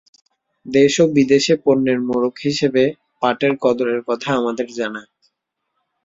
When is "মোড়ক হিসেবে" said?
2.07-2.83